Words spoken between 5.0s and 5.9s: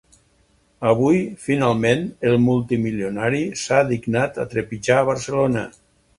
Barcelona.